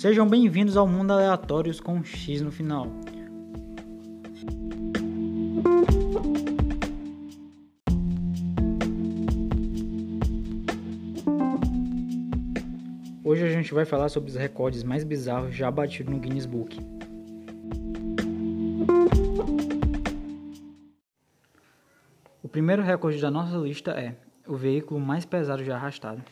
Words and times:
Sejam 0.00 0.26
bem-vindos 0.26 0.78
ao 0.78 0.88
Mundo 0.88 1.12
Aleatórios 1.12 1.78
com 1.78 1.96
um 1.96 2.02
X 2.02 2.40
no 2.40 2.50
final. 2.50 2.86
Hoje 13.22 13.44
a 13.44 13.50
gente 13.50 13.74
vai 13.74 13.84
falar 13.84 14.08
sobre 14.08 14.30
os 14.30 14.36
recordes 14.36 14.82
mais 14.82 15.04
bizarros 15.04 15.54
já 15.54 15.70
batidos 15.70 16.10
no 16.10 16.18
Guinness 16.18 16.46
Book. 16.46 16.78
O 22.42 22.48
primeiro 22.48 22.80
recorde 22.80 23.20
da 23.20 23.30
nossa 23.30 23.54
lista 23.58 23.90
é 23.90 24.16
o 24.48 24.56
veículo 24.56 24.98
mais 24.98 25.26
pesado 25.26 25.62
já 25.62 25.76
arrastado. 25.76 26.22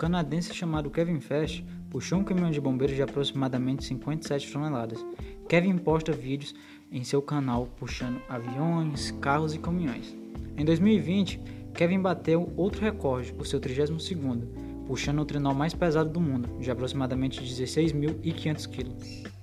Canadense 0.00 0.54
chamado 0.54 0.88
Kevin 0.88 1.20
Fest 1.20 1.62
puxou 1.90 2.20
um 2.20 2.24
caminhão 2.24 2.50
de 2.50 2.58
bombeiros 2.58 2.96
de 2.96 3.02
aproximadamente 3.02 3.84
57 3.84 4.50
toneladas. 4.50 5.04
Kevin 5.46 5.76
posta 5.76 6.10
vídeos 6.10 6.54
em 6.90 7.04
seu 7.04 7.20
canal 7.20 7.66
puxando 7.78 8.18
aviões, 8.26 9.10
carros 9.20 9.52
e 9.52 9.58
caminhões. 9.58 10.16
Em 10.56 10.64
2020, 10.64 11.38
Kevin 11.74 12.00
bateu 12.00 12.50
outro 12.56 12.80
recorde, 12.80 13.34
o 13.38 13.44
seu 13.44 13.60
32º, 13.60 14.86
puxando 14.86 15.20
o 15.20 15.24
trenó 15.26 15.52
mais 15.52 15.74
pesado 15.74 16.08
do 16.08 16.18
mundo, 16.18 16.48
de 16.58 16.70
aproximadamente 16.70 17.38
16.500 17.42 18.66
kg. 18.68 19.39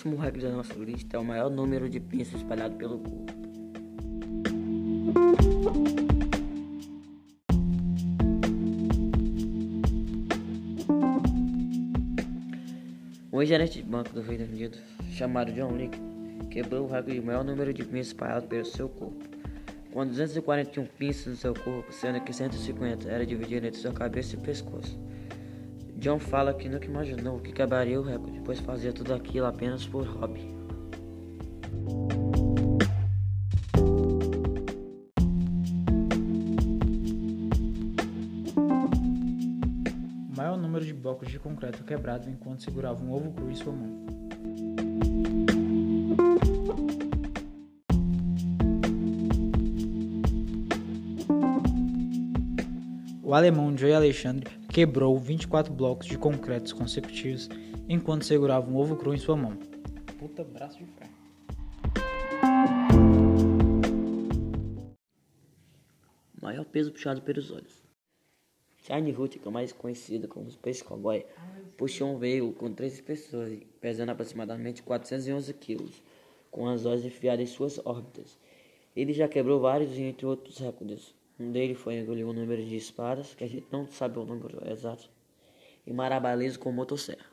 Próximo 0.00 0.16
recorde 0.16 0.46
da 0.46 0.52
nossa 0.52 0.74
lista 0.74 1.16
é 1.18 1.20
o 1.20 1.24
maior 1.24 1.50
número 1.50 1.86
de 1.88 2.00
pinças 2.00 2.36
espalhado 2.36 2.74
pelo 2.76 2.98
corpo. 2.98 3.32
Um 13.30 13.44
gerente 13.44 13.82
de 13.82 13.88
banco 13.88 14.10
do 14.14 14.22
Reino 14.22 14.44
Unido, 14.44 14.78
chamado 15.10 15.52
John 15.52 15.76
Lick, 15.76 15.98
quebrou 16.50 16.86
o 16.86 16.90
recorde 16.90 17.20
de 17.20 17.26
maior 17.26 17.44
número 17.44 17.74
de 17.74 17.84
pinças 17.84 18.08
espalhados 18.08 18.48
pelo 18.48 18.64
seu 18.64 18.88
corpo, 18.88 19.22
com 19.92 20.06
241 20.06 20.86
pinças 20.98 21.26
no 21.26 21.36
seu 21.36 21.52
corpo, 21.52 21.92
sendo 21.92 22.20
que 22.22 22.32
150 22.32 23.06
era 23.06 23.26
dividido 23.26 23.66
entre 23.66 23.78
sua 23.78 23.92
cabeça 23.92 24.34
e 24.34 24.38
pescoço. 24.38 24.98
John 26.00 26.18
fala 26.18 26.54
que 26.54 26.66
nunca 26.66 26.86
imaginou 26.86 27.38
que 27.40 27.52
quebraria 27.52 28.00
o 28.00 28.02
recorde, 28.02 28.40
pois 28.42 28.58
fazia 28.58 28.90
tudo 28.90 29.12
aquilo 29.12 29.44
apenas 29.44 29.86
por 29.86 30.06
hobby. 30.06 30.40
O 40.26 40.34
maior 40.34 40.56
número 40.56 40.86
de 40.86 40.94
blocos 40.94 41.28
de 41.28 41.38
concreto 41.38 41.84
quebrado 41.84 42.30
enquanto 42.30 42.62
segurava 42.62 43.04
um 43.04 43.12
ovo 43.12 43.30
cru 43.32 43.50
em 43.50 43.54
sua 43.54 43.74
mão. 43.74 44.06
O 53.22 53.34
alemão 53.34 53.76
Joey 53.76 53.92
Alexandre 53.92 54.59
quebrou 54.70 55.18
24 55.18 55.72
blocos 55.72 56.06
de 56.06 56.16
concretos 56.16 56.72
consecutivos 56.72 57.48
enquanto 57.88 58.24
segurava 58.24 58.70
um 58.70 58.76
ovo 58.76 58.96
cru 58.96 59.12
em 59.12 59.18
sua 59.18 59.36
mão. 59.36 59.56
Puta 60.18 60.44
braço 60.44 60.78
de 60.78 60.86
ferro. 60.86 61.10
Maior 66.40 66.64
peso 66.64 66.92
puxado 66.92 67.20
pelos 67.22 67.50
olhos. 67.50 67.82
Charlie 68.82 69.14
Huttick, 69.14 69.46
mais 69.50 69.72
conhecido 69.72 70.26
como 70.26 70.50
Space 70.50 70.82
Cowboy, 70.82 71.26
puxou 71.76 72.14
um 72.14 72.18
veículo 72.18 72.52
com 72.52 72.72
três 72.72 73.00
pessoas, 73.00 73.58
pesando 73.80 74.10
aproximadamente 74.10 74.82
411 74.82 75.52
quilos, 75.54 76.02
com 76.50 76.68
as 76.68 76.86
olhos 76.86 77.04
enfiadas 77.04 77.48
em 77.48 77.52
suas 77.52 77.84
órbitas. 77.84 78.38
Ele 78.96 79.12
já 79.12 79.28
quebrou 79.28 79.60
vários, 79.60 79.96
entre 79.98 80.24
outros 80.26 80.58
recordes. 80.58 81.14
Um 81.40 81.52
deles 81.52 81.78
foi 81.78 81.94
engolir 81.94 82.28
o 82.28 82.34
número 82.34 82.62
de 82.62 82.76
espadas, 82.76 83.34
que 83.34 83.42
a 83.42 83.48
gente 83.48 83.66
não 83.72 83.86
sabe 83.86 84.18
o 84.18 84.26
número 84.26 84.60
exato, 84.70 85.08
e 85.86 85.90
marabalizo 85.90 86.58
com 86.58 86.70
motosserra. 86.70 87.29